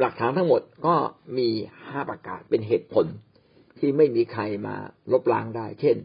[0.00, 0.94] หลักฐานทั้งหมดก็
[1.38, 1.48] มี
[1.88, 3.06] ห้าประการเป็นเหตุผล
[3.78, 4.76] ที่ไม่มีใครมา
[5.12, 5.96] ลบล้างได้ เช่น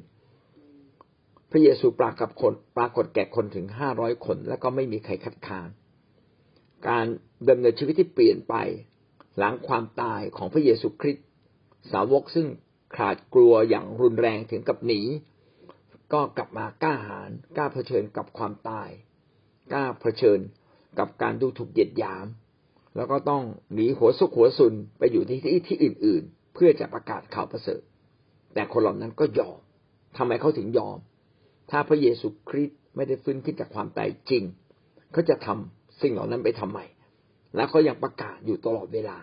[1.51, 5.69] พระเยซูปรากฏคนปรากฏแก่คนถึงห้าร้อยคน แล้วก็ไม่มีใครคัดค้าน
[6.87, 7.05] การ
[7.49, 8.55] ดำเนินชีวิตที่เปลี่ยนไป
[9.37, 11.25] หลังความตายของพระเยซูคริสต์
[11.91, 12.47] สาวกซึ่ง
[12.97, 15.01] ขาดกลัวอย่างรุนแรงถึงกับหนี
[16.13, 18.89] ก็กลับมากล้าหาญกล้าเผชิญกับความตาย
[19.73, 20.39] กล้าเผชิญ
[20.99, 22.25] กับการดูถูกเหยียดหยาม
[22.95, 23.43] แล้วก็ต้อง
[23.73, 27.81] หนีหัวซุกหัวซุนไปอยู่ที่ที่ที่อื่น ๆ เพื่อจะประกาศข่าวประเสริฐ
[28.53, 29.59] แต่คนเหล่านั้นก็ยอม
[30.17, 30.97] ทำไมเขาถึงยอม
[31.71, 34.43] ถ้าพระเยซูคริสต์ไม่ได้ฟื้นขึ้นจากความตายจริง
[35.11, 36.79] เขาจะทำสิ่งเหล่านั้นไปทำไม
[37.55, 39.17] แล้วเขายังประกาศอยู่ตลอดเวลา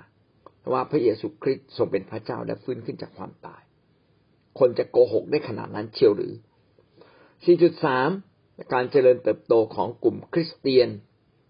[0.73, 3.63] ว่าพระเยซูคริสต์ทรงเป็นพระเจ้าและฟื้นขึ้นจากความตาย
[4.59, 6.33] คนจะโกหกได้ขนาดนั้นเชียวหรือ
[7.93, 10.89] 4.3 การเจริญเติบโตของกลุ่มคริสเตียน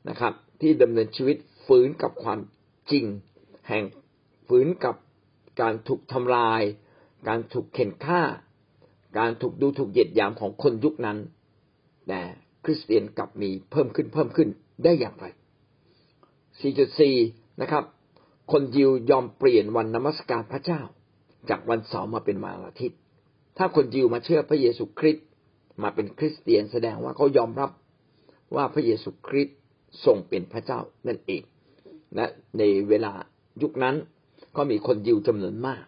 [0.09, 2.39] นะครับ ที่ดำเนินชีวิต ฝืนกับความ
[2.91, 3.05] จริง
[3.69, 3.85] แห่ง
[4.49, 4.97] ฝืนกับ
[5.61, 6.63] การถูกทำลาย
[7.29, 8.23] การถูกเข็นฆ่า
[9.19, 11.19] การถูกดูถูกเหยียดหยามของคนยุคนั้น
[12.09, 12.21] แต่
[12.65, 14.49] คริสเตียนกลับมีเพิ่มขึ้นเพิ่มขึ้น
[14.85, 15.27] ได้อย่างไร
[16.03, 17.85] 4.4 นะครับ
[18.53, 20.81] คนยิวยอมเปลี่ยนวันนมัสการพระเจ้า
[21.51, 22.99] จากวันเสาร์มาเป็นวันอาทิตย์
[23.59, 25.27] ถ้าคนยิวมาเชื่อพระเยซูคริสต์
[25.83, 27.71] มาเป็นคริสเตียนแสดงว่าเขายอมรับ
[28.55, 29.57] ว่าพระเยซูคริสต์
[30.05, 31.43] ทรงเป็นพระเจ้านั่นเอง
[32.15, 32.27] และ
[32.59, 33.13] ในเวลา
[33.63, 33.97] ยุคนั้น
[34.57, 35.85] ก็มีคนยิวจำนวนมาก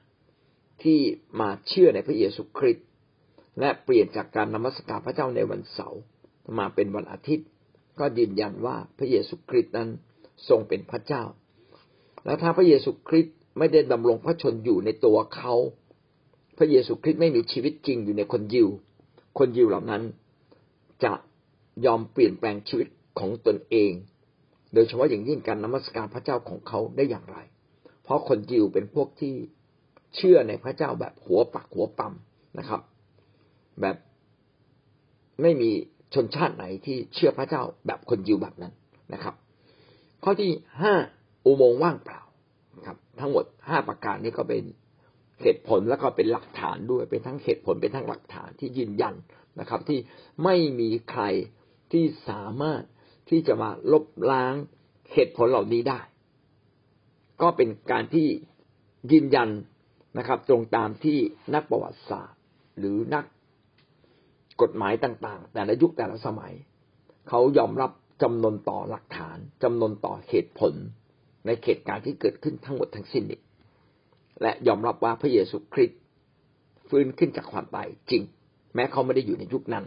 [0.83, 0.99] ที่
[1.41, 2.87] มาเชื่อในพระเยซูคริสต์
[3.61, 6.01] และเปลี่ยนจากการนมัสการพระเจ้าในวันเสาร์
[6.59, 7.47] มาเป็นวันอาทิตย์
[7.99, 9.89] ก็ยืนยันว่าพระเยซูคริสต์นั้น
[10.49, 11.23] ทรงเป็นพระเจ้า
[12.25, 15.55] แล้วถ้าพระเยซูคริสต์ไม่ได้ดำรงพระชนอยู่ในตัวเขา
[16.59, 18.69] พระเยซูคริสต์ไม่มีชีวิตจริงอยู่ในคนยิว
[19.39, 20.03] คนยิวเหล่านั้น
[21.05, 21.13] จะ
[21.87, 23.93] ยอมเปลี่ยนแปลงชีวิตของตนเอง
[24.75, 27.39] โดยเฉพาะอย่างยิ่งการนมัสการพระเจ้าของเขาได้อย่างไร
[28.05, 29.35] เพราะคนยิวเป็นพวกที่
[30.17, 32.15] เชื่อในพระเจ้าแบบหัวปักหัวปั๊ม
[32.59, 32.81] นะครับ
[33.81, 33.97] แบบ
[35.43, 35.71] ไม่มี
[36.15, 38.73] ชนชาติไหนที่เชื่อพระเจ้าแบบคนยิวแบบนั้น
[39.15, 39.35] นะครับ
[40.25, 40.51] ข้อที่
[40.83, 40.95] ห้า
[41.45, 42.21] อุโมงค์ว่างเปล่า
[42.87, 44.63] ครับ ทั้งหมดห้าประการนี้ก็เป็น
[45.43, 49.15] เหตุผลแล้วก็เป็นหลักฐานด้วยเป็นทั้งเหตุผลเป็นทั้งหลักฐานที่ยืนยัน
[49.61, 49.99] นะครับ ที่
[50.45, 51.23] ไม่มีใคร
[51.93, 52.83] ที่สามารถ
[53.31, 54.55] ที่จะมาลบล้าง
[55.13, 56.01] เหตุผลเหล่านี้ได้
[57.43, 58.27] ก็เป็นการที่
[59.13, 59.49] ยืนยัน
[60.19, 61.19] นะครับ ตรงตามที่
[61.55, 62.41] นักประวัติศาสตร์
[62.79, 63.25] หรือนัก
[64.63, 66.55] กฎหมายต่างๆ แต่ละยุคแต่ละสมัย
[67.29, 67.91] เขายอมรับ
[68.23, 70.75] จำนวนต่อหลักฐานจำนวนต่อเหตุผล
[71.47, 73.41] ในเหตุการณ์ที่เกิดขึ้นทั้งหมดทั้งสิ้นนี้
[74.43, 76.01] และยอมรับว่าพระเยซูคริสต์
[76.89, 78.23] ฟื้นขึ้นจากความตายจริง
[78.75, 79.85] แม้เขาไม่ได้อยู่ในยุคนั้น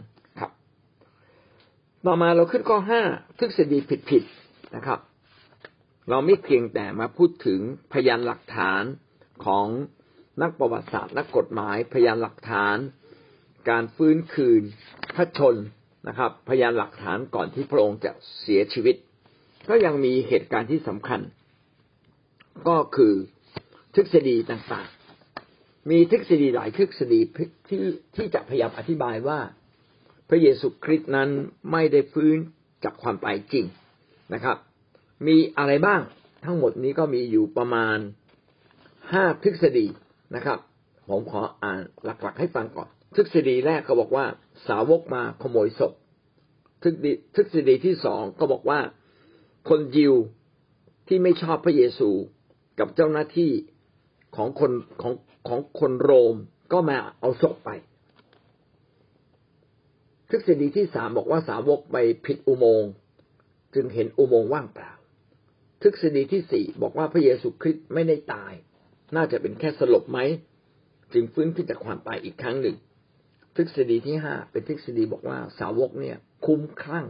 [2.06, 3.02] ต่อมาเราขึ้นข้อห้า
[3.38, 3.78] ทฤษฎี
[4.10, 5.00] ผิดๆนะครับ
[6.10, 7.60] เราไม่เพียงแต่มาพูดถึง
[7.92, 8.82] พยานหลักฐาน
[9.44, 9.66] ของ
[10.42, 12.76] นักประวัติศาสตร์นักกฎหมายพยานหลักฐาน
[13.70, 14.62] การฟื้นคืน
[15.14, 15.56] พระชน
[16.08, 18.96] นะครับ พยานหลักฐานก่อนที่พระองค์จะเสียชีวิต
[19.68, 21.20] ก็ยังมีเหตุการณ์ที่สำคัญ
[22.68, 23.14] ก็คือ
[23.94, 27.20] ทฤษฎีต่างๆ มีทฤษฎีหลายทฤษฎี
[27.68, 27.80] ที่
[28.16, 29.38] ที่จะพยายามอธิบายว่า
[30.32, 31.28] ระเยซูคริสต์นั้น
[31.72, 32.36] ไม่ได้ฟื้น
[32.84, 33.64] จากความตายจริง
[34.34, 34.56] นะครับ
[35.26, 36.00] มีอะไรบ้าง
[36.44, 37.98] ทั้งหมดนี้ก็มีอยู่ประมาณ
[39.12, 39.86] ห้าทฤษฎี
[40.34, 40.58] นะครับ
[41.08, 44.26] ผมขออ่านหลักๆ ให้ฟังก่อน ทฤษฎีแรกก็บอกว่า
[44.68, 45.92] สาวกมาขโมยศพ
[46.82, 48.80] ทฤษฎีทฤษฎีที่สองก็บอกว่า
[49.68, 50.14] คนยิว
[51.08, 52.10] ที่ไม่ชอบพระเยซู
[52.78, 53.52] กับเจ้าหน้าที่
[54.36, 54.72] ของคน
[55.02, 55.14] ของ
[55.48, 56.36] ของคนโรม
[56.72, 57.70] ก็มาเอาศพไป
[60.32, 62.90] ทฤษฎีที่สามบอกว่าสาวกไปผิดอุโมงค์
[63.74, 64.92] จึงเห็นอุโมงค์ว่างเปล่า
[65.82, 68.52] ทฤษฎีที่สี่บอกว่าพระเยซูคริสต์ไม่ได้ตาย
[69.16, 70.18] น่าจะเป็นแค่สลบไหม
[71.12, 72.76] จึงฟื้นขึ้นจากความตายอีกครั้งหนึ่ง
[73.56, 76.16] ทฤษฎีที่ห้าเป็นทฤษฎีบอกว่าสาวกเนี่ย
[76.46, 77.06] คุ้มคลั่ง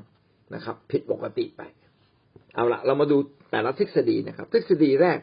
[0.54, 1.62] นะครับ ผิดปกติไป
[2.54, 3.16] เอาละเรามาดู
[3.50, 5.18] แต่ละทฤษฎีนะครับ ทฤษฎีแรก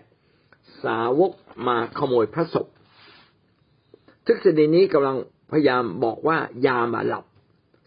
[0.85, 1.31] สาวก
[1.67, 2.67] มาขโมยพระศพ
[4.27, 5.17] ทฤษฎีนี้กำลัง
[5.51, 6.37] พยายามบอกว่า
[6.67, 7.25] ยามาหลับ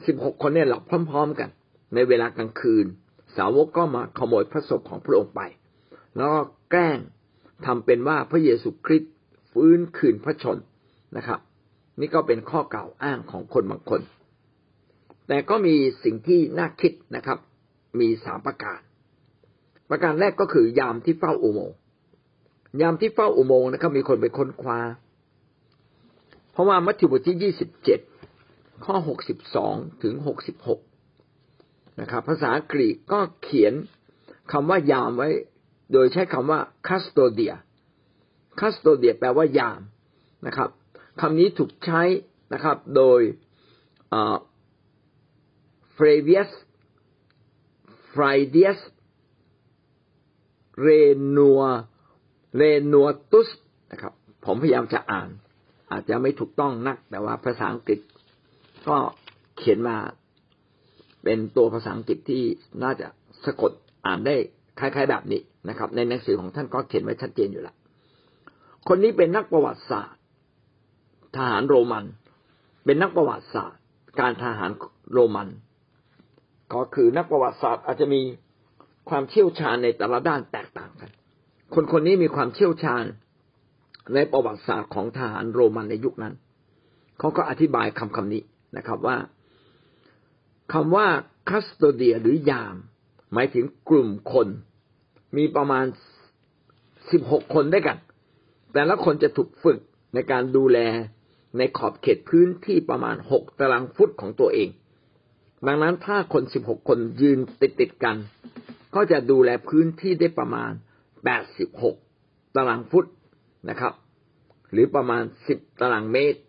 [0.06, 1.48] สิบหกคนเนี่ยหลับพร้อม ๆ กัน
[1.94, 2.86] ในเวลากลางคืน
[3.36, 5.40] สาวกก็มาขโมยพระศพของพระองค์ไป
[6.16, 6.40] แล้วก็
[6.70, 6.98] แกล้ง
[7.66, 9.12] ทำเป็นว่าพระเยซูคริสต์
[9.52, 10.58] ฟื้นคืนพระชน
[11.16, 11.40] นะครับ
[12.00, 14.00] นี่ก็เป็นข้อกล่าวอ้างของคนบางคน
[15.28, 15.74] แต่ก็มี
[16.04, 17.38] สิ่งที่น่าคิดนะครับ
[18.00, 18.80] มีสามประการ
[19.90, 21.70] ประการแรกก็คือยามที่เฝ้าอุโมง
[22.80, 24.78] ยามที่เฝ้าอุโมงค์นะครับมีคนไปค้นคว้า
[26.52, 28.00] เพราะว่ามัทธิวบทที่ยี่สิบเจ็ด
[28.84, 30.80] ข้อหกสิบสองถึงหกสิบหก
[32.00, 33.74] นะครับ ภาษากรีกก็เขียน
[34.52, 35.28] คำว่ายามไว้
[35.92, 37.54] โดยใช้คำว่า custodia
[38.60, 39.80] custodia แปลว่ายาม
[40.46, 40.70] นะครับ
[41.20, 42.02] คำนี้ถูกใช้
[42.52, 43.20] นะครับ โดย
[45.94, 46.50] เฟรเวียส
[48.12, 48.80] ฟรเดียส
[50.80, 50.88] เร
[51.36, 51.62] นัว
[52.56, 52.62] เร
[52.92, 53.48] นัวตุส
[53.92, 54.12] นะครับ
[54.44, 55.28] ผมพยายามจะอ่าน
[55.92, 58.00] อาจจะไม่ถูกต้องนัก แต่ว่าภาษาอังกฤษ
[58.88, 58.98] ก็
[59.58, 59.96] เขียนมา
[61.24, 62.42] เป็นตัวภาษาอังกฤษที่
[62.82, 63.06] น่าจะ
[63.44, 63.72] สะกด
[64.06, 64.36] อ่านได้
[64.78, 67.76] คล้าย ๆ แบบนี้นะครับ ในหนังสือของท่านก็เขียนไว้ชัดเจนอยู่ล้ว
[68.88, 70.20] คนนี้เป็นนักประวัติศาสตร์
[71.36, 72.04] ทหารโรมัน
[72.84, 73.80] เป็นนักประวัติศาสตร์
[74.20, 74.70] การทหาร
[75.12, 75.48] โรมัน
[76.72, 78.20] ก็คือนักประวัติศาสตร์อาจจะมี
[79.08, 81.10] ความเชี่ยวชาญในแต่ละด้านแตกต่างกัน
[81.74, 83.04] คนคนนี้มีความเชี่ยวชาญ
[84.14, 86.34] ในประวัติศาสตร์ของทหารโรมันในยุคนั้น
[87.18, 88.42] เขาก็อธิบายคำคำนี้
[88.76, 89.16] นะครับว่า
[90.72, 91.06] คำว่า
[91.48, 92.76] คัสโตเดียหรือยาม
[93.32, 94.48] หมายถึงกลุ่มคน
[95.36, 95.86] มีประมาณ
[97.10, 97.98] สิบหกคนด้วยกัน
[98.72, 99.78] แต่ละคนจะถูกฝึก
[100.14, 100.78] ในการดูแล
[101.58, 104.68] ในขอบเขตพื้นที่ประมาณหกตารางฟุตของตัวเอง
[105.66, 108.16] ดังนั้นถ้าคนสิบหกคนยืนติดติดกัน
[108.94, 110.72] ก็จะดูแลพื้นที่ได้ประมาณ
[111.24, 111.96] แปดสิบหก
[112.56, 113.06] ตารางฟุต
[113.70, 113.94] นะครับ
[114.72, 116.40] หรือประมาณสิบตารางเมตร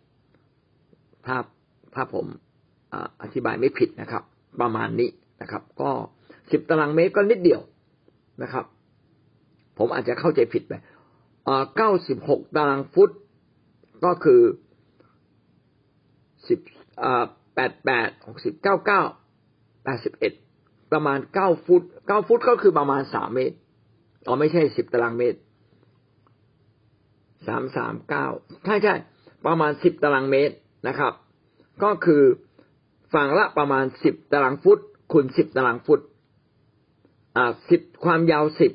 [1.26, 1.38] ถ้า
[1.96, 2.26] ถ้าผม
[3.22, 4.24] อธิบายไม่ผิดนะครับ
[4.62, 5.10] ประมาณนี้
[5.42, 5.92] นะครับ ก็
[6.52, 7.62] สิบตารางเมตรก็นิดเดียว
[8.44, 8.66] นะครับ
[9.78, 10.74] ผมอาจจะเข้าใจผิดไป
[11.78, 13.10] เก้าสิบหกตารางฟุต
[14.06, 14.42] ก็คือ
[16.48, 16.60] สิบ
[17.56, 19.02] แปดแปดหกสิบเก้าเก้า
[19.84, 20.34] แปดสิบเอ็ด
[20.92, 23.56] ประมาณเก้าฟุตเก้าฟุตก็คือประมาณสามเมตร
[24.28, 25.40] อ๋อไม่ใช่สิบตารางเมตร
[27.48, 28.28] สามสามเก้า
[28.66, 28.96] ใช่ใช่
[29.46, 30.56] ประมาณสิบตารางเมตร
[30.88, 31.14] นะครับ
[31.84, 32.24] ก็คือ
[33.14, 34.80] ฝั่งละประมาณสิบตารางฟุต
[35.12, 36.02] คูณสิบตารางฟุต
[37.38, 38.74] อ่าสิบความยาวสิบ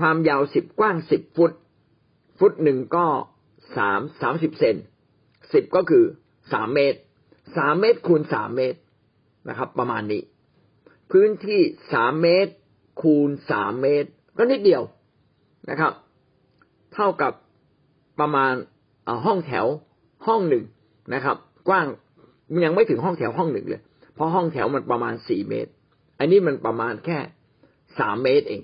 [0.00, 1.52] ความยาวสิบกว้างสิบฟุต
[2.38, 3.06] ฟุตหนึ่งก็
[3.76, 4.76] สามสามสิบเซน
[5.52, 6.04] สิบก็คือ
[6.52, 6.98] สามเมตร
[7.56, 8.78] สามเมตรคูณสามเมตร
[9.48, 10.22] นะครับ ประมาณนี้
[11.10, 11.60] พื้นที่
[11.92, 12.52] สามเมตร
[13.02, 14.08] คูณสามเมตร
[14.38, 14.82] ก็นิดเดียว
[15.70, 15.92] นะครับ
[16.94, 17.32] เท่ากับ
[18.20, 18.54] ประมาณ
[19.24, 19.66] ห้องแถว
[20.26, 20.64] ห้องหนึ่ง
[21.14, 21.36] นะครับ
[21.68, 21.86] กว้าง
[22.64, 23.82] ยังไม่ถึงห้องแถวห้องหนึ่งเลย
[24.14, 25.70] เพราะห้องแถวมันประมาณสี่เมตร
[26.18, 27.18] อันนี้มันประมาณแค่
[27.98, 28.62] สามเมตรเอง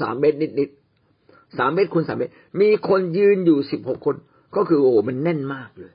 [0.00, 4.16] สามเมตรนิดๆสามเมตรคูณสามเมตร มีคนยืนอยู่สิบหกคน
[4.56, 5.92] ก็คือโอ้มันแน่นมากเลย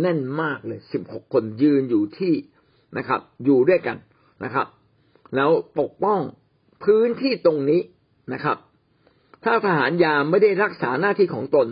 [0.00, 2.34] แน่นมากเลยสิบหกคนยืนอยู่ที่
[2.98, 3.96] นะครับ อยู่ด้วยกัน
[4.44, 4.66] นะครับ
[5.36, 6.20] แล้วปกป้อง
[6.84, 7.80] พื้นที่ตรงนี้
[8.32, 8.56] นะครับ
[9.44, 11.66] ถ้าทหารยามไม่ได้รักษาหน้าที่ของตน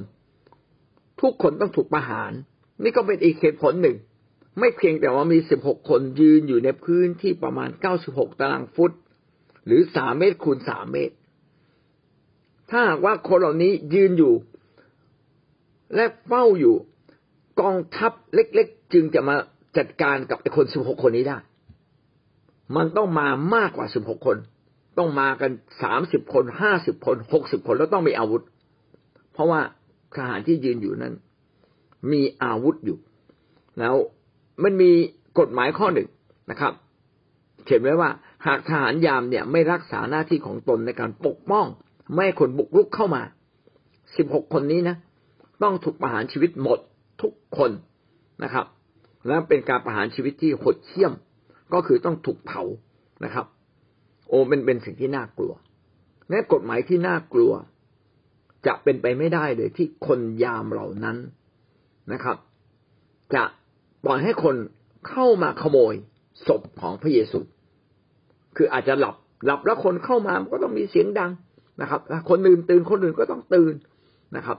[1.21, 2.33] ทุกคนต้องถูกประหาร
[2.83, 3.97] นี่ก็เป็นอีกเหตุผลหนึ่ง
[4.59, 8.93] ไม่เพียงแต่ว่ามีสิบหกคนยืนอยู่ในพื้นที่ประมาณเก้าสิบหกตารางฟุต
[9.67, 11.15] หรือสามเมตรคูณสามเมตร
[12.71, 14.35] ถ้าหากว่าคนเหล่านี้ยืนอยู่
[15.95, 16.77] และเฝ้าอยู่
[17.61, 19.37] กองทัพเล็ก ๆ จึงจะมา
[19.79, 21.39] จัดการกับไอ้คนสิบหกคนนี้ได้
[22.77, 24.37] มันต้องมามากกว่าสิบหกคน
[24.99, 25.51] ต้องมากัน
[25.83, 28.43] สามสิบคนห้าสิบคนหกสิบคนแล้วต้องมีอาวุธ
[29.33, 29.61] เพราะว่า
[30.15, 31.15] ทหารที่ยืนอยู่นั้น
[32.13, 32.99] มีอาวุธอยู่
[33.79, 33.95] แล้ว
[34.63, 34.91] มันมี
[35.39, 36.09] กฎหมายข้อหนึ่ง
[36.51, 36.73] นะครับ
[37.65, 38.11] เขียนไว้ว่า
[38.47, 41.67] หากทหารยามเนี่ยไม่รักษาหน้าที่ของตนในการปกป้อง
[42.13, 43.23] ไม่ให้คนบุกรุกเข้ามา
[44.17, 44.97] สิบหกคนนี้นะ
[45.63, 46.79] ต้องถูกประหารชีวิตหมด
[47.23, 47.71] ทุกคน
[48.45, 48.67] นะครับ
[49.27, 51.13] และเป็นการประหารชีวิตที่โหดเหี้ยม
[51.73, 52.63] ก็คือต้องถูกเผา
[53.25, 53.47] นะครับ
[54.29, 55.53] โอ้เป็นเป็นสิ่งที่น่ากลัว
[56.29, 57.53] แม้กฎหมายที่น่ากลัว
[58.67, 61.17] จะเป็นไปไม่ได้เลยที่คนยามเหล่านั้น
[62.13, 62.37] นะครับ
[63.35, 63.45] จะ
[64.05, 64.57] ปล่อยให้คน
[65.09, 65.95] เข้ามาขโมย
[66.47, 67.41] ศพของพระเยซู
[68.57, 71.31] คืออาจจะหลับหลับแล้วคนเข้ามามันก็ต้องมีเสียงดัง
[71.81, 72.01] นะครับ
[72.31, 73.75] คนอื่นตื่นคนอื่นก็ต้องตื่น
[74.37, 74.59] นะครับ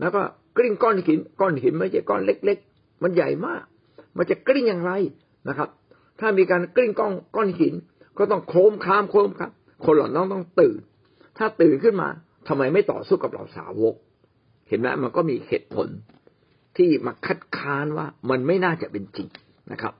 [0.00, 0.22] แล้วก็
[0.56, 3.62] กลิ้งก้อนหินก้อนหินไม่ใช่ก้อนเล็ก ๆ มันใหญ่มาก
[4.16, 4.92] มันจะกลิ้งอย่างไร
[5.48, 5.68] นะครับ
[6.20, 7.74] ถ้ามีการกลิ้งก้อนก้อนหิน
[8.18, 9.50] ก็ต้องโครมคามโครมครับ
[9.84, 10.78] คนเหล่านั้นต้องตื่น
[11.38, 12.08] ถ้าตื่นขึ้นมา
[12.48, 13.94] ทำไมไม่ต่อสู้กับเหล่าสาวก
[14.68, 15.88] เห็นไหมมันก็มีเหตุผล
[16.76, 19.28] ที่มาคัดค้านว่ามันไม่น่าจะเป็นจริง
[19.72, 19.94] นะครับ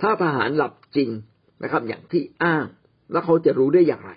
[0.00, 1.10] ถ้าทหารหลับจริง
[1.62, 2.64] นะครับ อย่างที่อ้าง
[3.12, 4.12] แล้วเขาจะรู้ได้อย่างไร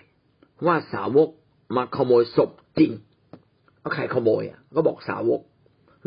[0.66, 1.28] ว่าสาวก
[1.76, 2.92] มาขโมยศพจริง
[3.80, 5.40] เอาใครขโมยอะ ก็บอกสาวก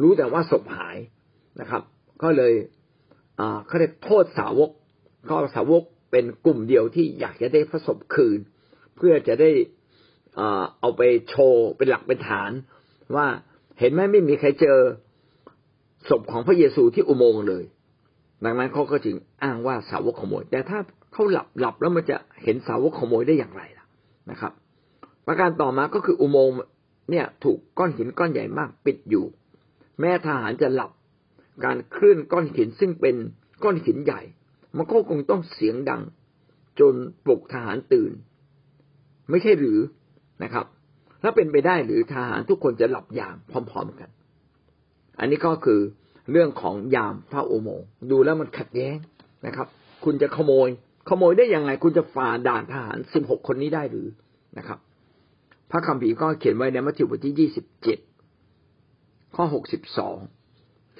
[0.01, 0.97] รู้แต่ว่าศพหาย
[1.59, 1.83] นะครับ
[2.23, 2.53] ก็เลย
[3.65, 4.69] เขาเรียกโทษสาวก
[5.29, 8.39] ก็สาวกเป็นกลุ่มเดียวที่อยากจะได้พระศพคืน
[8.95, 9.51] เพื่อจะได้
[10.79, 12.51] เอาไปโชว์เป็นหลักเป็นฐาน
[13.15, 13.27] ว่า
[13.79, 14.77] เห็นไหมไม่มีใครเจอ
[16.09, 17.63] ศพของพระเยซูที่อุโมงค์เลย
[18.45, 20.79] ดังนั้นเขาก็จึงอ้างว่าสาวกขโมย แต่ถ้า
[21.13, 23.85] เขาหลับหลับแล้วมันจะเห็นสาวกขโมยได้อย่างไรล่ะ
[24.31, 24.51] นะครับ
[25.27, 26.57] ประการต่อมาก็คืออุโมงค์
[27.11, 29.25] เนี่ยถูกก้อนหินก้อนใหญ่มากปิดอยู่
[29.99, 30.91] แม้ทหารจะหลับ
[31.65, 33.15] การเคลื่อนก้อนหินซึ่งเป็น
[33.63, 34.21] ก้อนหินใหญ่
[34.77, 36.01] มันก็คงต้องเสียงดัง
[36.79, 36.93] จน
[37.25, 38.11] ปลุกทหารตื่น
[39.29, 39.79] ไม่ใช่หรือ
[41.21, 44.09] ถ้าเป็นไปได้หรือทหารทุกคนจะหลับยามพร้อม ๆกัน
[45.19, 45.79] อันนี้ก็คือ
[46.31, 48.97] เรื่องของยามพระอุโมงค์ดูแล้วมันขัดแย้ง
[49.45, 49.67] นะครับ
[50.03, 50.69] คุณจะขโมย
[51.09, 54.07] ขโมยได้ยังไง คุณจะฝ่าด่านทหารสิบหกคนนี้ได้หรือ
[54.57, 54.79] นะครับ
[55.71, 57.99] พระคัมภีร์ก็เขียนไว้ในมัทธิวบทที่ยี่สิบเจ็ด
[59.35, 60.17] ข้อหกสิบสอง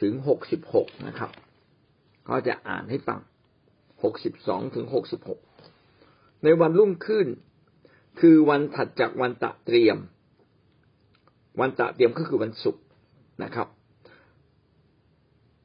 [0.02, 1.32] ถึงหกสิบหกนะครับ
[2.30, 3.20] ก็จะอ่านให้ฟัง
[4.04, 5.40] หกสิบสองถึงหกสิบหก
[6.44, 7.28] ในวันรุ่งขึ้น
[8.20, 9.98] คือวันถัดจากวันตะเตรียม
[11.60, 12.84] วันตะเตรียมก็คือวันศุกร์
[13.44, 13.68] นะครับ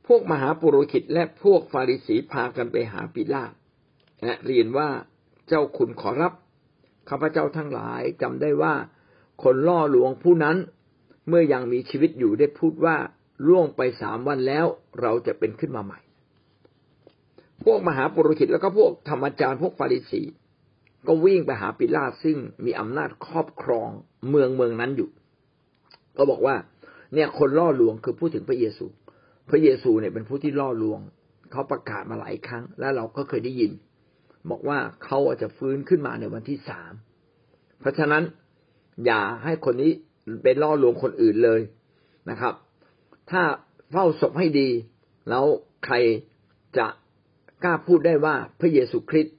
[0.07, 3.53] พวกมหาปุโรหิตและพวกฟาริสีพากันไปหาปิลาต
[4.25, 4.89] และเรียนว่า
[5.49, 6.33] เจ้าคุณขอรับ
[7.09, 8.75] ข้าพเจ้าทั้งหลายจำได้ว่า
[9.43, 10.57] คนล่อลวงผู้นั้น
[11.29, 12.97] เมื่อยังมีชีวิตอยู่ได้พูดว่า
[13.49, 14.67] ล่วงไปสามวันแล้ว
[15.01, 16.01] เราจะเป็นขึ้นมาใหม่
[17.65, 20.23] พวกมหาปุโรหิตแล้วก็พวกธรรมจารย์พวกฟาริสี
[21.07, 23.89] ก็วิ่งไปหาปิลาตซึ่งมีอำนาจครอบครอง
[24.29, 25.11] เมืองเมืองนั้นอยู่
[26.17, 26.57] ก็บอกว่า
[27.15, 28.87] เนี่ยคนล่อลวงคือพูดถึงพระเยซู
[29.51, 31.01] พระเยซูเนี่ยเป็นผู้ที่ล่อลวง
[31.53, 33.73] เขาประกาศมาหลายครั้ง และเราก็เคยได้ยิน
[34.51, 36.93] บอกว่าเขาอาจจะฟื้นขึ้นมาในวันที่สาม
[37.81, 38.23] เพราะฉะนั้น
[39.07, 39.93] อย่าให้คนนี้
[40.43, 41.61] เป็นล่อลวงคนอื่นเลย
[42.31, 42.55] นะครับ
[43.31, 43.43] ถ้า
[43.91, 44.69] เฝ้าศพให้ดี
[45.29, 45.45] แล้ว
[45.85, 45.95] ใคร
[46.79, 46.87] จะ
[47.65, 49.35] กล้าพูดได้ว่าพระเยซูคริสต์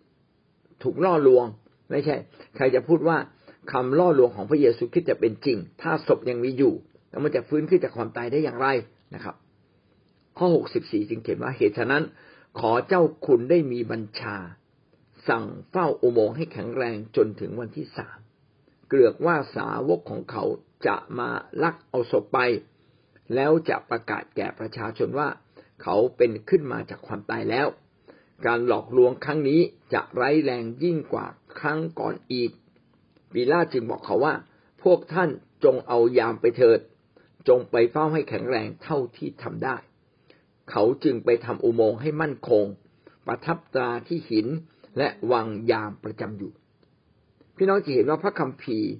[0.83, 1.45] ถูกล่อลวง
[1.89, 2.15] ไม่ใช่
[2.55, 3.17] ใครจะพูดว่า
[3.71, 6.73] คำล่อลวงของพระเยซูคริสต์จะเป็นจริง ถ้าศพยังมีอยู่
[7.09, 8.67] แล้วมันจะฟื้นขึ้นจากความตายได้อย่างไร
[9.15, 9.35] นะครับ
[10.37, 12.03] ข้อหกสิบสี่จึงเขียนว่าเหตุฉะนั้น
[12.59, 14.37] ขอเจ้าคุณได้มีบัญชา
[15.27, 18.17] สั่งเฝ้าอุโมงค์ให้แข็งแรงจนถึงวันที่สาม
[18.89, 20.43] เกลือกว่าสาวกของเขา
[20.87, 21.29] จะมา
[21.63, 22.39] ลักเอาศพไป
[23.35, 25.29] แล้วจะประกาศแก่ประชาชนว่า
[25.83, 27.67] เขาเป็นขึ้นมาจากความตายแล้ว
[28.45, 29.61] การหลอกลวงครั้งนี้
[29.93, 31.25] จะไร้แรงยิ่งกว่า
[31.59, 32.51] ครั้งก่อนอีก
[33.33, 34.33] ปีลาจึงบอกเขาว่า
[34.83, 35.29] พวกท่าน
[35.63, 36.79] จงเอายามไปเถิด
[37.47, 39.77] จงไปเฝ้าให้แข็งแรงเท่าที่ทำได้
[40.71, 42.65] เขาจึงไปทำอุโมงค์ให้มั่นคง
[43.27, 44.47] ประทับตราที่หิน
[44.97, 46.51] และวางยามประจำอยู่
[47.55, 48.91] พี่น้องจะเห็นว่าพระคัมภีร์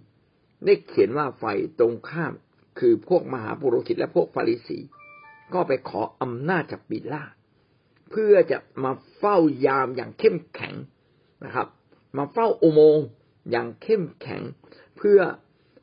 [0.66, 1.44] ได้เขียนว่าไฟ
[1.80, 2.34] ตรงข้าม
[2.80, 4.80] คือพวกมหาปุโรหิตและพวกฟาริสี
[5.54, 7.24] ก็ไปขออำนาจจากปิลา
[8.12, 10.74] เพื่อจะมาเฝ้ายามอย่างเข้มแข็ง
[11.46, 11.68] นะครับ
[12.18, 13.06] มาเฝ้าอุโมงค์
[13.52, 14.42] อย่างเข้มแข็ง
[14.98, 15.20] เพื่อ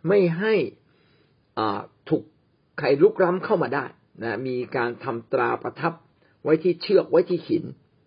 [0.09, 0.55] ไม่ให้
[2.09, 2.23] ถูก
[2.79, 3.85] ใครลุกล้ำเข้ามาได้
[4.23, 5.93] นะมีการทำตราประทับ
[6.43, 7.65] ไว้ที่เชือกไว้ที่หิน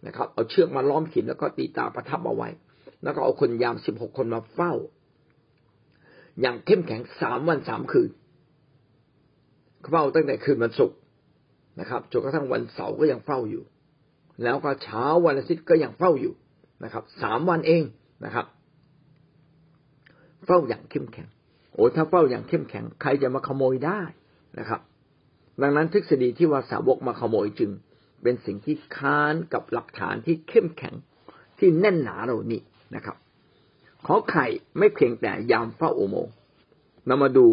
[0.08, 2.50] นะครับ เอาเชือกมาล้อมหินแล้วก็ตีตาประทับเอาไว้
[3.04, 4.74] แล้วก็เอาคนยามสิบหกคนมาเฝ้า
[6.42, 8.12] อย่างเข้มแข็งสามวันสามคืน
[9.90, 10.98] เฝ้าตั้งแต่คืนวันศุกร์
[11.80, 13.64] นะครับจนกระทั่งวันเสาร์ก็ยังเฝ้าอยู่
[14.44, 16.34] แล้วก็เช้าวันอาทิตย์ก็ยังเฝ้าอยู่
[16.84, 17.84] นะครับสามวันเอง
[18.26, 18.46] นะครับ
[20.46, 21.28] เฝ้าอย่างเข้มแข็ง
[21.74, 24.02] โอ้ถ้าเฝ้าอย่างเข้มแข็ง ใครจะมาขโมยได้
[24.60, 24.82] นะครับ
[25.62, 27.72] ดังนั้นทฤษฎีที่ว่าสาวกมาขโมยจึง
[28.24, 30.96] เป็นสิ่งที่ค้านกับหลักฐานที่เข้มแข็ง
[31.60, 32.62] ที่แน่นหนาเรานี่
[32.96, 33.18] นะครับ
[34.06, 34.46] ขอไข่
[34.78, 36.34] ไม่เพียงแต่ยามเฝ้าอุโมงค์
[37.06, 37.48] เรามาดู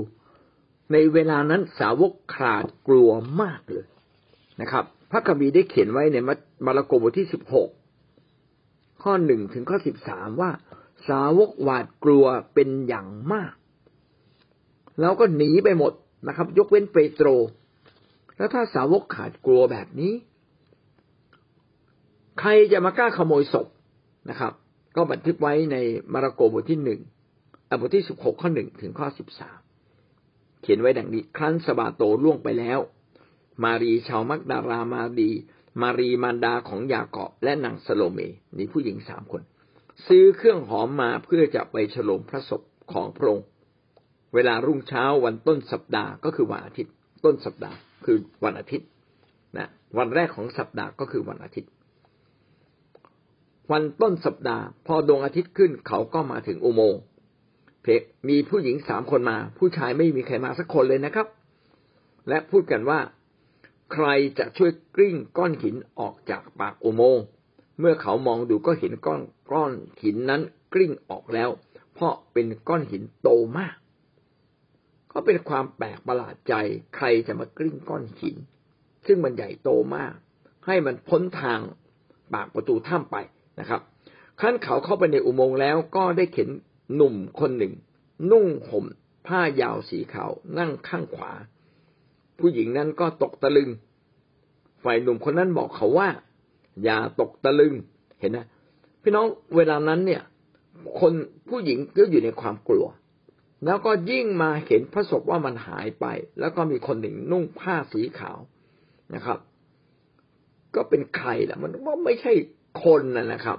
[0.92, 3.10] ในเวลานั้นสาวกขาดกลัว
[3.42, 3.86] มากเลย
[4.60, 6.30] นะครับ พระคัมภีร์ได้เขียนไว้ในม
[6.66, 7.68] มาระโกบทที่สิบหก
[9.02, 10.50] ข้อหนึ่งถึงข้อสิบสามว่า
[11.08, 13.52] สาวกหวาดกลัวเป็นอย่างมาก
[15.00, 15.92] แล้วก็หนีไปหมด
[16.28, 17.28] นะครับ ยกเว้นเปโตร
[18.36, 20.12] แล้วถ้าสาวกขาดกลัวแบบนี้
[22.40, 23.66] ใครจะมากล้าขโมยศพ
[24.30, 24.52] นะครับ
[24.96, 25.76] ก็บันทึกไว้ใน
[26.12, 27.00] มาระโกบทที่หนึ่ง
[27.80, 29.58] บทที่สิบหกข้อหนึ่งถึงข้อสิบสาม
[30.60, 32.78] เขียนไว้ดังนี้ครั้นสบาโตล่วงไปแล้ว
[33.64, 35.30] มารีชาวมักดารามาดี
[35.82, 38.18] มารีมารดาของยากอบและนางสโลเม
[38.56, 39.42] นี่ผู้หญิงสามคน
[40.06, 42.62] ซื้อเครื่องหอมมาเพื่อจะไปฉลองพระศพ
[42.92, 43.46] ของพระองค์
[44.34, 46.92] เวลารุ่งเช้าวันต้นสัปดาห์ก็คือวันอาทิตย์
[47.24, 48.88] ต้นสัปดาห์คือวันอาทิตย์
[49.56, 51.70] นะวันแรกของสัปดาห์ก็คือวันอาทิตย์
[53.72, 57.00] วันต้นสัปดาห์ พอดวงอาทิตย์ขึ้นเขาก็มาถึงอุโมงค์
[57.82, 57.86] เพ
[58.28, 61.26] มีผู้หญิงสามคนมา ผู้ชายไม่มีใครมาสักคนเลยนะครับ
[62.28, 62.98] และพูดกันว่า
[63.92, 64.06] ใคร
[64.38, 67.24] จะช่วยกลิ้งก้อนหินออกจากปากอุโมงค์
[67.78, 69.20] เมื่อเขามองดูก็เห็นก้อน
[69.52, 69.72] ก้อน
[70.02, 70.42] หินนั้น
[70.74, 71.50] กลิ้งออกแล้ว
[71.94, 73.76] เพราะเป็นก้อนหินโตมาก
[75.12, 76.54] ก็เป็นความแปลกประหลาดใจ
[76.96, 78.36] ใครจะมากลิ้งก้อนหิน
[79.06, 80.14] ซึ่งมันใหญ่โตมาก
[80.66, 81.60] ให้มันพ้นทาง
[82.34, 83.16] ปากประตูถ้ำไป
[83.60, 83.80] นะครับ
[84.40, 86.48] ขั้นเขาเข้าไปในอุโมงค์แล้วก็ได้เห็น
[86.94, 87.74] หนุ่มคนหนึ่ง
[88.30, 88.84] นุ่งห่ม
[89.26, 91.32] ผ้ายาวสีขาวนั่งข้างขวา
[92.38, 93.70] ผู้หญิงนั้นก็ตกตะลึง
[94.84, 96.08] ฝ่ายหนุ่มคนนั้นบอกเขาว่า
[96.84, 97.74] อย่าตกตะลึง
[98.20, 98.46] เห็นนะ
[99.02, 99.26] พี่น้อง
[99.56, 100.22] เวลานั้นเนี่ย
[101.00, 101.12] คน
[101.48, 102.86] ผู้หญิงก็อยู่ในความกลัว
[103.64, 106.06] แล้วก็ยิ่งมาเห็นพระศพว่ามันหายไป
[106.40, 108.38] แล้วก็มีคนหนึ่งนุ่งผ้าสีขาว
[109.14, 109.38] นะครับ
[110.74, 112.32] ก็เป็นใครล่ะ มันว่าไม่ใช่
[112.84, 113.58] คนนะนะครับ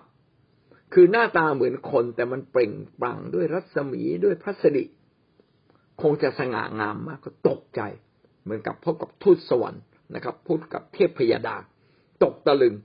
[0.93, 4.85] คือหน้าตาเหมือนคนแต่มันเปล่งปลั่งด้วยรัศมีด้วยพระสิริ
[6.01, 7.81] คงจะสง่างามมากก็ตกใจ
[8.45, 9.83] เหมือนกับพบกับทูตสวรรค์
[10.15, 11.55] นะครับพูดกับเทพพยาดา
[12.23, 12.75] ตกตะลึง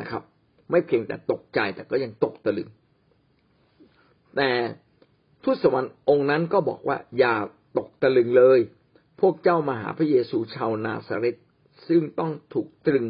[0.00, 0.22] นะครับ
[0.70, 2.68] ไม่เพียงแต่ตกใจแต่ก็ยังตกตะลึง
[4.36, 4.50] แต่
[5.44, 7.34] ทูตสวรรค์องค์นั้นก็บอกว่าอย่า
[7.78, 8.60] ตกตะลึงเลย
[9.20, 11.36] พวกเจ้ามาหาพระเยซูชาวนาซาเรต
[11.88, 13.06] ซึ่งต้องถูกตรึง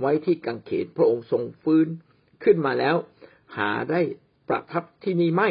[0.00, 1.88] ไว้ที่กังเขนพระองค์ทรงฟื้น
[2.44, 2.96] ขึ้นมาแล้ว
[3.56, 4.00] หาได้
[4.48, 5.48] ประทับที่นี่ไม่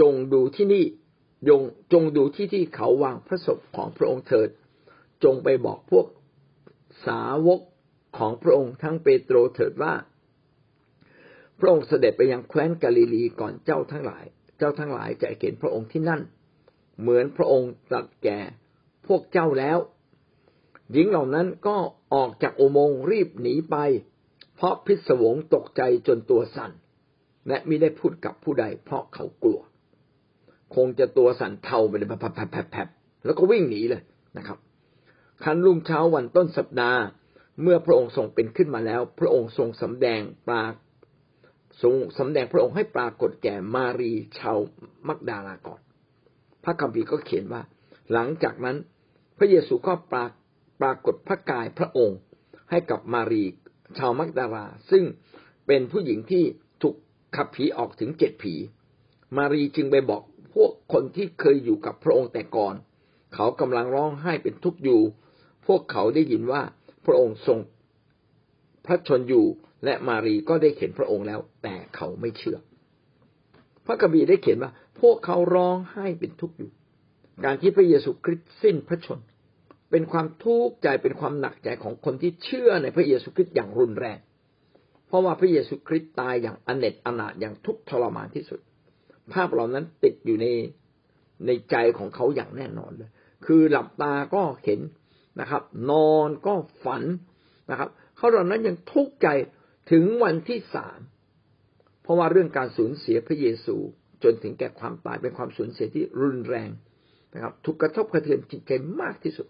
[0.00, 0.84] จงดูที่นี่
[1.48, 4.48] ยงจงดูที่ที่เขาวางพระศพของพระองค์เถิด
[5.24, 6.06] จงไปบอกพวก
[7.06, 7.60] สาวก
[8.18, 9.94] ของพระองค์ทั้งเปโตรเถิดว่า
[11.58, 14.24] พระองค์เสด็จไปยังแคว้นกาลิลีก่อนเจ้าทั้งหลาย
[14.58, 16.20] เจ้าทั้งหลายจะเห็นพระองค์ที่นั่น
[17.00, 18.38] เหมือนพระองค์ตรัสแก่
[19.06, 19.78] พวกเจ้าแล้ว
[20.92, 21.76] หญิงเหล่านั้นก็
[22.14, 23.76] ออกจากอุโมงค์รีบหนีไป
[24.56, 26.72] เพราะพิศวงตกใจจนตัวสั่น
[27.48, 29.60] และมิได้พูดกับผู้ใด เพราะเขากลัว
[30.74, 32.16] คงจะตัวสั่นเทาไปเลยแผล
[32.72, 32.80] แผล
[33.24, 34.02] แล้วก็วิ่งหนีเลย
[34.36, 34.58] นะครับ
[35.44, 37.00] คันรุ่งเช้าวันต้นสัปดาห์
[37.62, 40.64] เมื่อพระองค์ทรงเป็นขึ้นมาแล้ว พระองค์ทรงสำแดงปรา
[41.82, 44.58] ทรงสำแดงพระองค์ให้ปรากฏแก่มารีชาว
[45.08, 45.80] มักดาลาก่อน
[46.64, 47.62] พระคัมภีร์ก็เขียนว่า
[48.12, 48.76] หลังจากนั้น
[49.38, 50.24] พระเยซูก็ปรา
[50.80, 52.18] ปรากฏพระกายพระองค์
[52.70, 53.44] ให้กับมารี
[53.98, 55.04] ชาวมักดาลา ซึ่ง
[55.66, 56.44] เป็นผู้หญิงที่
[56.82, 56.94] ถูก
[57.36, 58.54] ขับผีออกถึงเจ็ดผี
[59.36, 60.22] มารีจึงไปบอก
[60.54, 62.74] พวกคนที่เคยอยู่กับพระองค์แต่ก่อน
[63.34, 65.02] เขากำลังร้องไห้เป็นทุกข์อยู่
[65.66, 66.62] พวกเขาได้ยินว่า
[67.06, 67.58] พระองค์ทรง
[68.86, 69.46] พระชนอยู่
[69.84, 72.58] และมารีก็ได้เห็นพระองค์แล้ว แต่เขาไม่เชื่อ
[73.86, 74.70] พระกบีได้เขียนว่า
[75.00, 76.70] พวกเขาร้องไห้เป็นทุกข์อยู่
[77.44, 79.20] การที่พระเยซูคริสต์สิ้นพระชน
[79.90, 84.18] เป็นความทุกข์ใจเป็นความหนักใจของคนที่เชื่อในพระเยซูคริสต์อย่างรุนแรง
[85.06, 88.60] เพราะว่าพระเยซูคริสต์ตายอย่างอเนจอนาถอย่างทุกข์ทรมานที่สุด
[89.32, 90.46] ภาพเหล่านั้นติดอยู่ใน
[91.46, 93.10] ในใจของเขาอย่างแน่นอนเลย
[93.46, 94.80] คือหลับตาก็เห็น
[95.40, 97.02] นะครับ นอนก็ฝัน
[97.70, 99.28] นะครับเขาเหล่านั้นยังทุกข์ใจ
[99.90, 100.98] ถึงวันที่สาม
[102.02, 103.76] เพราะว่าเรื่องการสูญเสียพระเยซู
[104.22, 106.70] จนถึงแก่ความตายเป็นความสูญเสียที่รุนแรง
[107.34, 109.46] นะครับถูกกระทบกระเทือนจิตใจมากที่สุด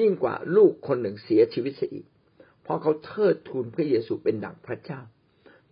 [0.00, 2.06] ยิ่งกว่าลูกคนหนึ่งเสียชีวิตเสียอีก
[2.62, 5.00] เพราะเขาเทิดทูนพระเยซูเป็นดั่งพระเจ้า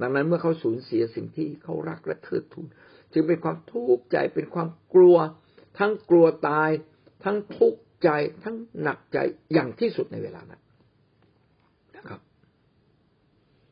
[0.01, 2.67] ดังนั้นเมื่อเขาสูญเสียสิ่งที่เขารักและเทิดทูน
[3.13, 5.17] จึงเป็นความทุกข์ใจเป็นความกลัว
[5.79, 6.71] ทั้งกลัวตาย
[7.25, 8.09] ทั้งทุกข์ ใจ
[8.45, 9.19] ทั้งหนักใจ
[9.55, 10.63] อย่างที่สุดในเวลานั้น
[11.97, 12.21] นะครับ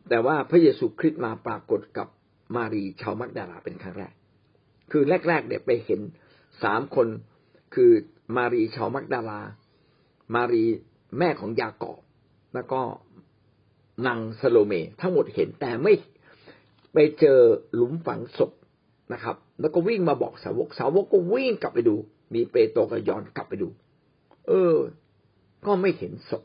[0.09, 2.09] แต่ว่าพระเยซูคริสต์มาปรากฏกับ
[2.57, 4.13] มารีชาวมักดาลาเป็นครั้งแรก
[4.91, 6.01] คือแรกๆเนี่ยไปเห็น
[6.63, 7.09] สามคน
[7.75, 7.91] คือ
[8.37, 9.41] มารีชาวมักดาลา
[10.35, 10.65] มารี
[11.19, 12.01] แม่ของยากอบ
[12.55, 12.81] แล้วก็
[14.07, 15.93] นางสโลเม ทั้งหมดเห็นแต่ไม่
[16.93, 17.41] ไปเจอ
[17.75, 18.51] หลุมฝังศพ
[19.13, 21.95] นะครับ แล้วก็วิ่งมาบอกสาวกสาวกก็วิ่งกลับไปดู
[22.35, 23.69] มีเปโตรก็ย้อนกลับไปดู
[24.49, 24.75] เออ
[25.67, 26.45] ก็ไม่เห็นศพ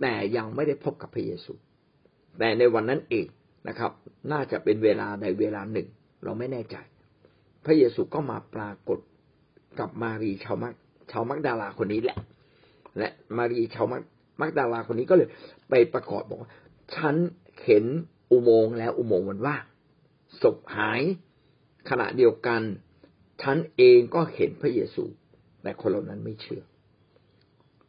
[0.00, 1.52] แต่ยังไม่ได้พบกับพระเยซู
[2.38, 3.26] แต่ในวันนั้นเอง
[3.68, 3.90] นะครับ
[4.32, 5.88] น่าจะเป็นเวลาใดเวลาหนึ่ง
[6.24, 6.76] เราไม่แน่ใจ
[7.64, 8.98] พระเยซูก็มาปรากฏ
[9.78, 10.74] กับมารีชาวมัก
[11.10, 12.18] ชาวมักดาลาคนนี้แหละ
[12.98, 14.02] และมารีชาวมัก
[14.40, 15.28] มักดาลาคนนี้ก็เลย
[15.68, 16.50] ไปประกอบบอกว่า
[16.94, 17.14] ฉัน
[17.64, 17.84] เห็น
[18.30, 19.56] อุโมงค์แล้วอุโมงค์มันว่า
[20.42, 21.02] ศพหาย
[21.90, 22.62] ขณะเดียวกัน
[23.42, 25.04] ฉันเองก็เห็นพระเยซู
[25.62, 26.62] แต่คนเหล่านั้นไม่เชื่อ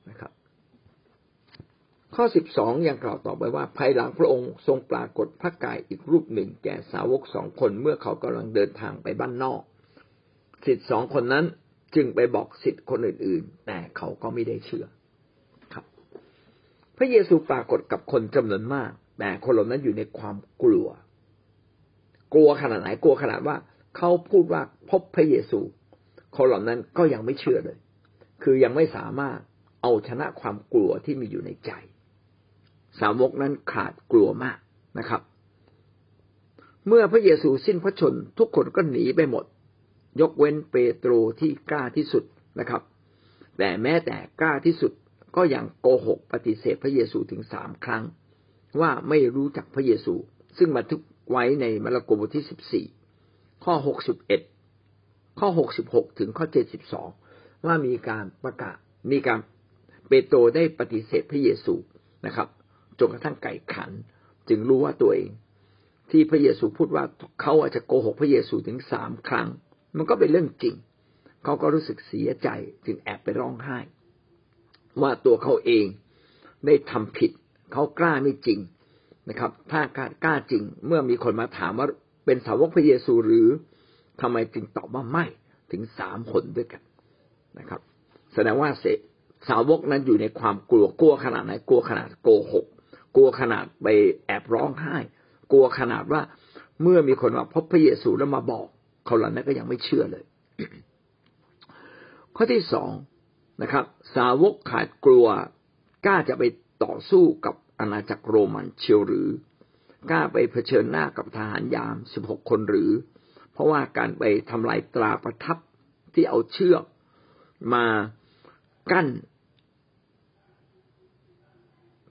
[0.10, 0.32] นะครับ
[2.16, 9.62] ข้อสิบสองยังกล่าวต่อไปว่า ภายหลังพระองค์ทรงปรากฏพระกายอีกรูปหนึ่ง แก่สาวกสองคนเมื่อเขากำลังเดินทางไปบ้านนอก
[10.66, 11.46] สิทธิสองคนนั้น
[11.96, 14.86] จึงไปบอกสิทธิคนอื่นๆ แต่เขาก็ไม่ได้เชื่อ
[15.74, 15.86] ครับ
[16.98, 20.88] พระเยซูปรากฏกับคนจำนวนมาก แต่คนเหล่านั้นอยู่ในความกลัว
[22.34, 23.58] กลัวขนาดไหนกลัวขนาดว่า
[23.98, 25.60] เขาพูดว่าพบพระเยซู
[26.36, 27.78] คนเหล่านั้นก็ยังไม่เชื่อเลย
[28.44, 29.40] คือยังไม่สามารถ
[29.82, 31.72] เอาชนะความกลัวที่มีอยู่ในใจ
[33.00, 34.60] สาวกนั้นขาดกลัวมาก
[35.00, 35.22] นะครับ
[36.88, 39.46] เมื่อพระเยซูสิ้นพระชนทุกคนก็หนีไปหมด
[40.22, 42.24] ยกเว้นเปโตรที่กล้าที่สุด
[42.60, 42.82] นะครับ
[43.58, 44.92] แต่แม้แต่กล้าที่สุด
[45.36, 48.04] ก็ยังโกหกปฏิเสธพระเยซูถึงสามครั้ง
[48.82, 50.14] ว่าไม่รู้จักพระเยซู
[50.58, 52.86] ซึ่งบันทึกไว้ในมาระโกบทที่สิบสี่
[53.64, 54.42] ข้อหกสิบเอ็ด
[55.40, 57.10] ข้อหกสิบหกถึงข้อเจ็ดสิบสอง
[57.66, 58.78] ว่ามีการประกาศ
[59.12, 59.40] มีการ
[60.08, 61.76] เปโตรได้ปฏิเสธพระเยซู
[62.26, 62.48] นะครับ
[63.00, 63.92] จนกระทั่งไก่ขัน
[64.50, 65.30] จึงรู้ว่าตัวเอง
[66.12, 67.04] ที่พระเยซูพูดว่า
[67.42, 69.48] เขาอาจจะโกหกพระเยซูถึงสามครั้ง
[69.98, 70.76] มันก็เป็นเรื่องจริง
[71.44, 72.50] เขาก็รู้สึกเสียใจ
[72.86, 73.80] จึงแอบไปร้องไห้
[75.02, 75.86] ว่าตัวเขาเอง
[76.66, 77.32] ได้ทำผิด
[77.74, 78.60] เขากล้าไม่จริง
[79.30, 79.82] นะครับ ถ้า
[80.24, 81.88] กล้าจริงเมื่อมีคนมาถามว่า
[82.26, 83.48] เป็นสาวกพระเยซูหรือ
[84.22, 85.26] ทำไมจึงตอบว่าไม่
[85.72, 86.82] ถึงสามคนด้วยกัน
[87.60, 87.82] นะครับ
[88.34, 88.86] แสดงว่าเส
[89.48, 92.66] สาวกนั้นอยู่ในความกลัวกลัวขนาดไหนกลัวขนาดโกหก
[93.16, 93.88] กลัวขนาดไป
[94.26, 94.96] แอบร้องไห้
[95.52, 96.22] กลัวขนาดว่า
[96.82, 98.68] เมื่อมีคนมาพบพระเยซูแล้วมาบอก
[99.06, 100.24] เขาเหล่านั้นก็ยังไม่เชื่อเลย
[102.36, 102.92] ข้อที่สอง
[103.62, 105.28] นะครับ สาวกขาดกลัว
[106.06, 106.44] กล้าจะไป
[106.84, 109.28] ต่อสู้กับอาณาจักรโรมันเชียวหรือ
[110.10, 112.92] กล้าไปเผชิญหน้ากับทหารยามสิบหกคนหรือ
[113.52, 115.58] เพราะว่าการไปทำลายตราประทับ
[116.14, 116.84] ที่เอาเชือก
[117.74, 117.86] มา
[118.92, 119.08] กั้น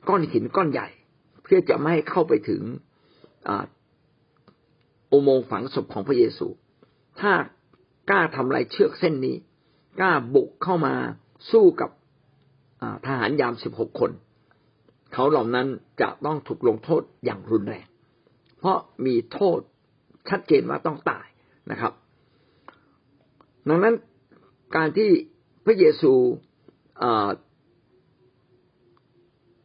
[0.09, 0.88] ก้อนหินก้อนใหญ่
[1.42, 2.62] เพื่อจะไม่ให้เข้าไปถึง
[5.12, 6.47] อุโมงค์ฝังศพของพระเยซู
[7.21, 7.33] ถ้า
[8.11, 9.37] กล้าทำลายเชือกเส้นนี้
[10.01, 10.95] กล้าบุกเข้ามา
[11.51, 11.90] สู้กับ
[13.07, 14.11] ทหารยามสิบหกคน
[15.12, 15.66] เขาเหล่านั้น
[16.01, 17.87] จะต้องถูกลงโทษอย่างรุนแรง
[18.59, 19.59] เพราะมีโทษ
[20.29, 21.27] ชัดเจนว่าต้องตาย
[21.71, 21.92] นะครับ
[23.69, 23.95] ดังนั้น
[24.77, 25.11] การที่
[25.64, 26.12] พระเยซู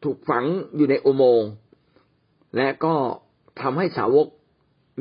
[0.04, 1.52] ถูกฝังอยู่ในอุโมงค์
[2.58, 2.96] และก็
[3.62, 4.28] ทำให้สาวก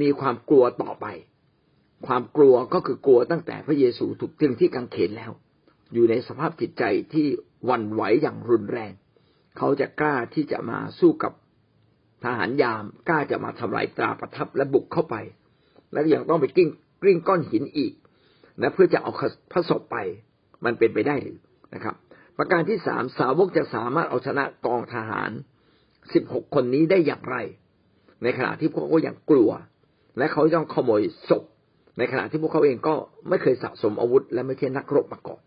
[0.01, 1.07] มีความกลัวต่อไป
[2.07, 5.33] ความกลัวก็คือกลัวตั้งแต่พระเยซูถูกตึงที่กังเขนแล้ว
[5.93, 7.27] อยู่ในสภาพจิตใจที่
[7.71, 8.93] วันไหวอย่างรุนแรง
[9.59, 11.33] เขาจะกล้าที่จะมาสู้กับ
[12.25, 15.17] ทหารยามกล้าจะมาทำลายตราประทับและบุกเข้าไป
[15.93, 16.69] และยังต้องไปกิ้ง
[17.03, 17.93] กลิ้งก้อนหินอีก
[18.61, 19.13] นะเพื่อจะเอา
[19.53, 19.97] พระศพไป
[20.65, 21.39] มันเป็นไปได้หรือ
[21.75, 21.95] นะครับ
[22.43, 25.31] ประการที่สามสาวกจะสามารถเอาชนะกองทหาร
[26.15, 27.37] สิบหกคนนี้ได้อย่างไร
[28.23, 29.51] ในขณะที่พวกเขาอยังกลัว
[30.19, 31.45] และเขาต้องขโมยศพ
[31.99, 32.95] ในขณะที่พวกเขาเองก็
[33.29, 35.41] ไม่เคยสะสมอาวุธ และไม่ใช่นักรบมาก่อน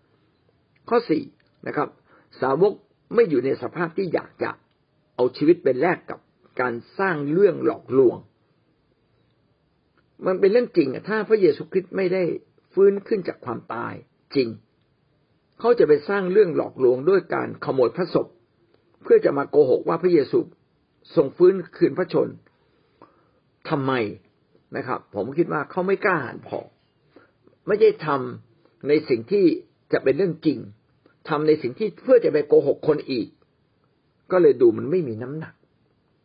[0.89, 1.23] ข้อสี่
[1.67, 1.87] นะครับ
[2.41, 2.73] สาวก
[3.13, 4.51] ไม่อยู่ในสภาพที่อยากจะ
[5.15, 6.19] เอาชีวิตเป็นแลกกับ
[6.61, 8.17] การสร้างเรื่องหลอกลวง
[10.25, 12.23] มันเป็นเรื่องจริงถ้าพระเยซูคริสต์ไม่ได้
[12.73, 13.93] ฟื้นขึ้นจากความตาย
[14.35, 14.49] จริง
[15.65, 18.27] เขาจะไปสร้างเรื่องหลอกลวงด้วยการขโมยพระศพ
[19.03, 20.39] เพื่อจะมาโกหกว่าพระเยซู
[21.15, 22.29] ทรงฟื้นคืนพระชน
[23.69, 23.91] ทำไม
[24.77, 26.59] นะครับ ผมคิดว่าเขาไม่กล้าหาญพอ
[27.67, 29.45] ไม่ได้ทำในสิ่งที่
[29.93, 30.59] จะเป็นเรื่องจริง
[31.29, 33.27] ทำในสิ่งที่เพื่อจะไปโกหกคนอีก
[34.31, 35.53] ก็เลยดูมันไม่มีน้ำหนัก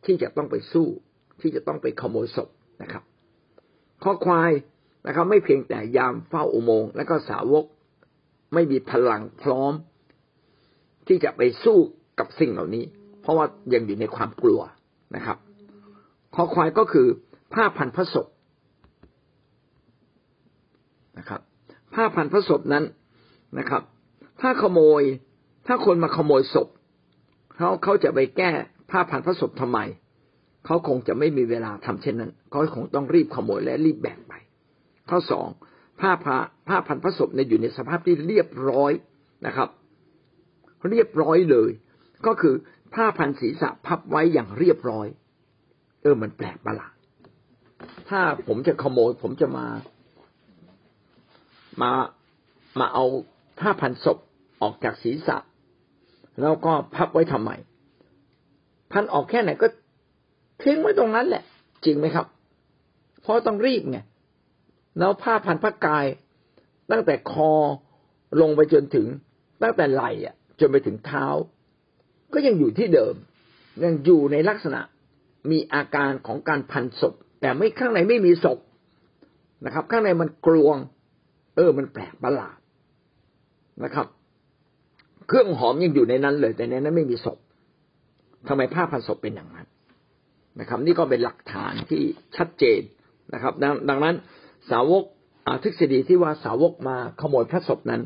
[0.05, 0.87] ที่จะต้องไปสู้
[1.41, 2.49] ที่จะต้องไปขโมยศพ
[2.81, 3.03] นะครับ
[4.03, 4.51] ข้อควาย
[5.07, 7.65] นะครับ ไม่เพียงแต่ยามเฝ้าอุโมงค์และก็สาวก
[8.53, 9.73] ไม่มีพลังพร้อม
[11.07, 11.77] ที่จะไปสู้
[12.19, 12.83] กับสิ่งเหล่านี้
[13.21, 14.61] เพราะว่ายังอยู่ในความกลัว
[15.15, 15.37] นะครับ
[16.35, 17.07] ข้อควายก็คือ
[17.53, 18.27] ผ้าพันพระศพ
[21.17, 21.41] นะครับ
[21.93, 22.85] ผ้าพันพระศพนั้น
[23.59, 23.83] นะครับ
[24.41, 25.03] ถ้าขโมย
[25.67, 26.67] ถ้าคนมาขโมยศพ
[27.55, 28.51] เขาเขาจะไปแก้
[28.91, 29.79] ผ้าพันพระศพทำไม
[30.65, 34.33] เขาคงจะไม่มีเวลาทำเช่นนั้นเขาคงต้องรีบขโมยและรีบแบ่งไป
[35.09, 35.47] ข้อสอง
[36.01, 38.91] ผ้าผ้าผ้าพันพระศพเนี่ยอยู่ในสภาพที่เรียบร้อย
[39.45, 39.69] นะครับ
[40.89, 41.71] เรียบร้อยเลย
[42.25, 42.55] ก็คือ
[42.93, 45.07] ผ้าพันศีรษะพับไว้อย่างเรียบร้อย
[46.01, 46.93] เออมันแปลกประหลาด
[48.09, 49.67] ถ้าผมจะขโมย ผมจะมา
[51.81, 51.91] มา
[52.79, 53.05] มาเอา
[53.59, 54.17] ผ้าพันศพ
[54.61, 55.37] ออกจากศีรษะ
[56.41, 57.51] แล้วก็พับไว้ทำไม
[58.91, 59.67] พันออกแค่ไหนก็
[60.63, 61.43] ทิ้งไว้ตรงนั้นแหละ
[61.85, 62.25] จริงไหมครับ
[63.21, 63.99] เพราะต้องรีบไง
[64.99, 66.05] แล้วผ้าพันพระกาย
[66.91, 67.51] ตั้งแต่คอ
[68.41, 69.07] ลงไปจนถึง
[69.63, 71.25] ตั้งแต่ไหล่อะ จนไปถึงเท้า
[72.33, 73.15] ก็ยังอยู่ที่เดิม
[73.83, 74.81] ยังอยู่ในลักษณะ
[75.51, 78.59] มีอาการของการพันศพ แต่ไม่ข้างในไม่มีศพ
[79.65, 80.77] นะครับ ข้างในมันกลวง
[81.55, 82.57] เออ มันแปลกประหลาด
[83.83, 84.07] นะครับ
[85.27, 87.37] เครื่องหอมยังอยู่ในนั้นเลย แต่ในนั้นไม่มีศพ
[88.47, 89.67] ทำไมผ้าพันศพเป็นอย่างนั้น
[90.59, 92.01] นะครับ นี่ก็เป็นหลักฐานที่
[92.37, 92.81] ชัดเจน
[93.33, 93.53] นะครับ
[93.89, 94.15] ดังนั้น
[94.71, 95.03] สาวก
[95.63, 98.01] ทฤษฎีที่ว่าสาวกมาขโมยพระศพนั้น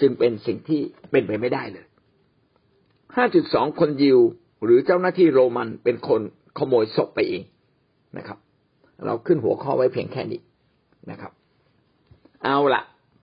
[0.00, 1.86] จึงเป็นสิ่งที่เป็นไปไม่ได้เลย
[3.02, 4.18] 5.2 คนยิว
[4.64, 6.20] หรือเจ้าหน้าที่โรมันเป็นคน
[6.58, 7.42] ขโมยศพไปเอง
[8.18, 8.38] นะครับ
[9.06, 10.40] เราขึ้นหัวข้อไว้เพียงแค่นี้
[11.10, 11.32] นะครับ
[12.44, 12.82] เอาละ